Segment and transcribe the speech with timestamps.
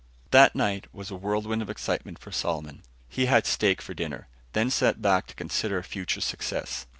[0.31, 2.81] That night was a whirlwind of excitement for Solomon.
[3.07, 6.87] He had steak for dinner, then sat back to consider future success.